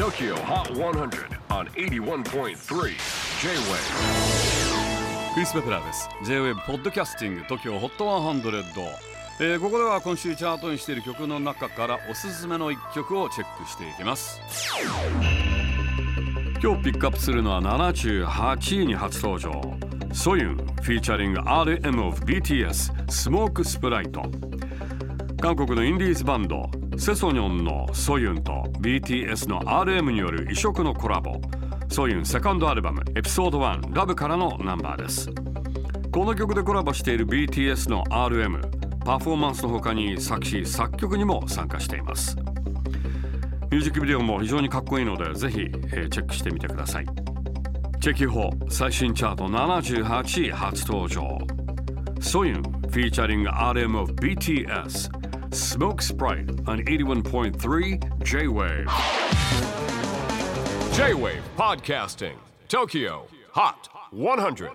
[0.00, 2.54] TOKYO HOT 100 on 81.3 J-WAVE
[5.34, 6.08] クリス・ベプラーです。
[6.24, 8.62] J-WAVE ポッドキャスティング TOKYO HOT 100、
[9.40, 14.40] えーここでは今週チャートにしている曲の中からおすすめの一曲をチェックしていきます。
[16.62, 19.60] 今日ピックアップするのは78位に初登場。
[20.14, 24.22] ソユンフィーチャリング RM of BTS スモークスプライト
[25.40, 31.40] 韓国のインディーズバンドセソニョンのソユンと BTS の RM による異色のコラボ。
[31.88, 35.30] ソユンセカンドアルバムエピソード1ラブからのナンバーです。
[36.12, 38.60] この曲でコラボしている BTS の RM
[38.98, 42.36] パフォーマンスの他に作詞作曲にも参加しています。
[42.36, 47.06] ミュージックビデオも非常にかっこいいのでぜひ、チェックしてみてください。
[47.98, 51.38] チェキホ最新チャート78位初登場。
[52.20, 55.19] ソユンフィーチャリング RM of BTS
[55.52, 58.86] Smoke Sprite on 81.3 J-Wave.
[60.94, 62.36] J-WAVE PODCASTING
[62.68, 64.70] TOKYO HOT 100